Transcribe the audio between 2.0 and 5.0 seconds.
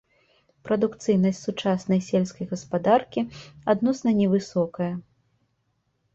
сельскай гаспадаркі адносна невысокая.